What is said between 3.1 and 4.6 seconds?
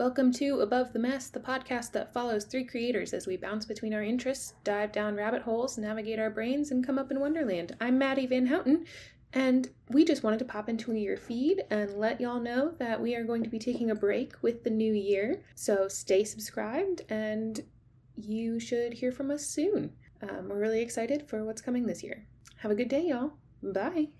as we bounce between our interests,